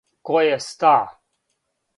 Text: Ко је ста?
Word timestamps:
Ко 0.29 0.39
је 0.45 0.55
ста? 0.69 0.95